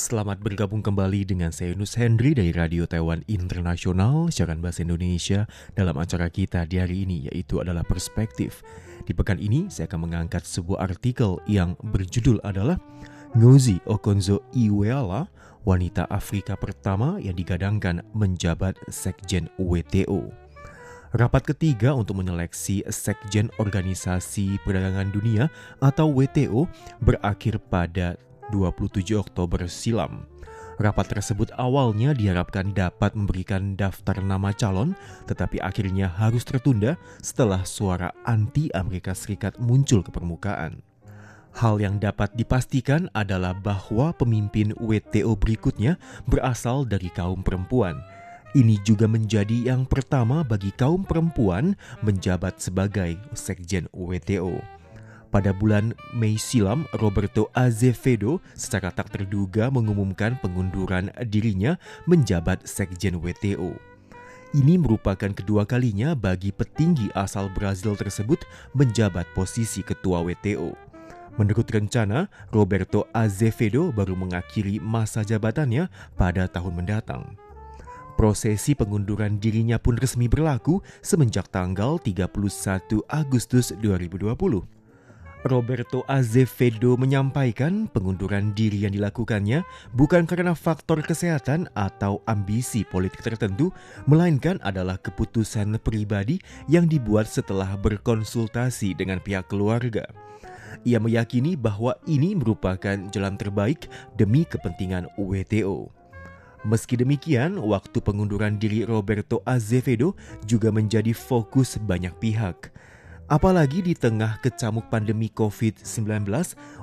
[0.00, 5.44] Selamat bergabung kembali dengan saya Nus Hendri dari Radio Taiwan Internasional, siaran bahasa Indonesia
[5.76, 8.64] dalam acara kita di hari ini yaitu adalah Perspektif.
[9.04, 12.80] Di pekan ini saya akan mengangkat sebuah artikel yang berjudul adalah
[13.36, 15.28] Ngozi Okonzo Iweala,
[15.68, 20.32] wanita Afrika pertama yang digadangkan menjabat Sekjen WTO.
[21.12, 26.64] Rapat ketiga untuk menyeleksi Sekjen Organisasi Perdagangan Dunia atau WTO
[27.04, 28.16] berakhir pada
[28.52, 30.26] 27 Oktober silam.
[30.80, 34.96] Rapat tersebut awalnya diharapkan dapat memberikan daftar nama calon,
[35.28, 40.80] tetapi akhirnya harus tertunda setelah suara anti Amerika Serikat muncul ke permukaan.
[41.52, 48.00] Hal yang dapat dipastikan adalah bahwa pemimpin WTO berikutnya berasal dari kaum perempuan.
[48.56, 54.79] Ini juga menjadi yang pertama bagi kaum perempuan menjabat sebagai sekjen WTO.
[55.30, 61.78] Pada bulan Mei silam, Roberto Azevedo secara tak terduga mengumumkan pengunduran dirinya
[62.10, 63.78] menjabat Sekjen WTO.
[64.50, 68.42] Ini merupakan kedua kalinya bagi petinggi asal Brazil tersebut
[68.74, 70.74] menjabat posisi ketua WTO.
[71.38, 75.86] Menurut rencana, Roberto Azevedo baru mengakhiri masa jabatannya
[76.18, 77.38] pada tahun mendatang.
[78.18, 84.79] Prosesi pengunduran dirinya pun resmi berlaku semenjak tanggal 31 Agustus 2020.
[85.40, 89.64] Roberto Azevedo menyampaikan pengunduran diri yang dilakukannya
[89.96, 93.72] bukan karena faktor kesehatan atau ambisi politik tertentu,
[94.04, 96.36] melainkan adalah keputusan pribadi
[96.68, 100.04] yang dibuat setelah berkonsultasi dengan pihak keluarga.
[100.84, 103.88] Ia meyakini bahwa ini merupakan jalan terbaik
[104.20, 105.88] demi kepentingan WTO.
[106.68, 110.12] Meski demikian, waktu pengunduran diri Roberto Azevedo
[110.44, 112.68] juga menjadi fokus banyak pihak.
[113.30, 116.26] Apalagi di tengah kecamuk pandemi COVID-19,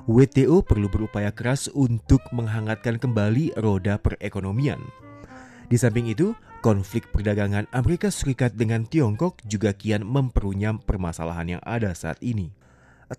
[0.08, 4.80] WTO perlu berupaya keras untuk menghangatkan kembali roda perekonomian.
[5.68, 6.32] Di samping itu,
[6.64, 12.48] konflik perdagangan Amerika Serikat dengan Tiongkok juga kian memperunyam permasalahan yang ada saat ini.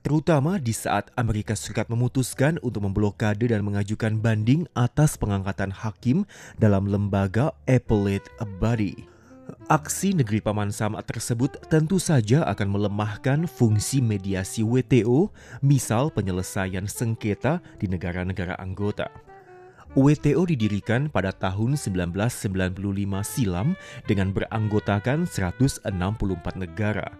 [0.01, 6.25] Terutama di saat Amerika Serikat memutuskan untuk memblokade dan mengajukan banding atas pengangkatan hakim
[6.57, 8.25] dalam lembaga Appellate
[8.57, 9.18] Body.
[9.69, 15.29] Aksi negeri Paman Sam tersebut tentu saja akan melemahkan fungsi mediasi WTO,
[15.61, 19.13] misal penyelesaian sengketa di negara-negara anggota.
[19.93, 22.81] WTO didirikan pada tahun 1995
[23.21, 23.77] silam
[24.09, 25.85] dengan beranggotakan 164
[26.57, 27.13] negara.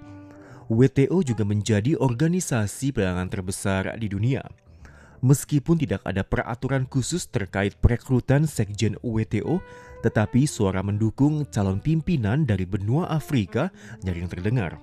[0.74, 4.42] WTO juga menjadi organisasi perdagangan terbesar di dunia.
[5.20, 9.60] Meskipun tidak ada peraturan khusus terkait perekrutan sekjen WTO,
[10.00, 13.68] tetapi suara mendukung calon pimpinan dari benua Afrika
[14.08, 14.80] nyaring terdengar.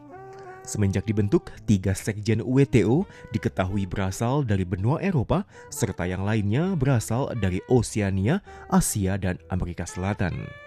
[0.67, 7.63] Semenjak dibentuk, tiga sekjen WTO diketahui berasal dari benua Eropa, serta yang lainnya berasal dari
[7.71, 10.66] Oseania, Asia, dan Amerika Selatan.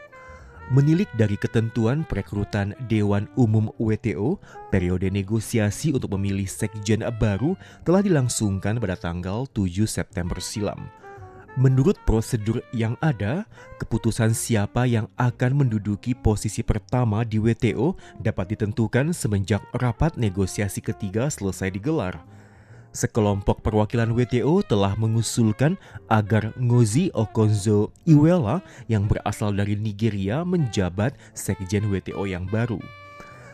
[0.69, 4.37] Menilik dari ketentuan perekrutan Dewan Umum WTO,
[4.69, 10.85] periode negosiasi untuk memilih sekjen baru telah dilangsungkan pada tanggal 7 September silam.
[11.57, 13.49] Menurut prosedur yang ada,
[13.81, 21.33] keputusan siapa yang akan menduduki posisi pertama di WTO dapat ditentukan semenjak rapat negosiasi ketiga
[21.33, 22.21] selesai digelar
[22.91, 25.77] sekelompok perwakilan WTO telah mengusulkan
[26.09, 32.81] agar Ngozi Okonjo Iweala yang berasal dari Nigeria menjabat sekjen WTO yang baru.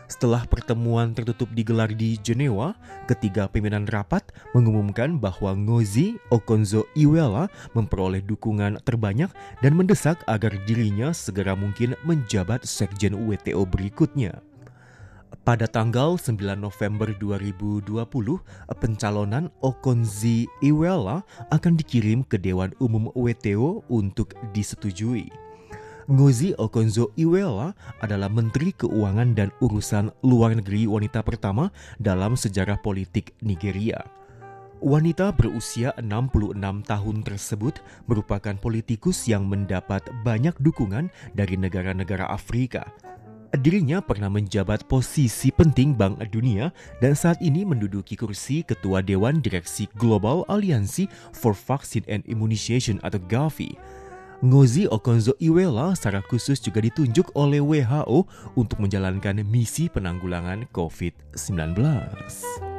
[0.06, 2.78] Setelah pertemuan tertutup digelar di Jenewa,
[3.10, 4.22] ketiga pimpinan rapat
[4.54, 9.34] mengumumkan bahwa Ngozi Okonjo Iweala memperoleh dukungan terbanyak
[9.66, 14.45] dan mendesak agar dirinya segera mungkin menjabat sekjen WTO berikutnya.
[15.42, 17.90] Pada tanggal 9 November 2020,
[18.78, 25.28] pencalonan Okonzi Iweala akan dikirim ke Dewan Umum WTO untuk disetujui.
[26.06, 33.34] Ngozi Okonjo Iweala adalah Menteri Keuangan dan Urusan Luar Negeri wanita pertama dalam sejarah politik
[33.42, 34.06] Nigeria.
[34.78, 36.52] Wanita berusia 66
[36.84, 42.84] tahun tersebut merupakan politikus yang mendapat banyak dukungan dari negara-negara Afrika,
[43.54, 49.86] Dirinya pernah menjabat posisi penting Bank Dunia dan saat ini menduduki kursi Ketua Dewan Direksi
[49.94, 53.78] Global Alliancy for Vaccine and Immunization atau Gavi.
[54.44, 58.28] Ngozi Okonjo Iweala secara khusus juga ditunjuk oleh WHO
[58.58, 62.75] untuk menjalankan misi penanggulangan COVID-19.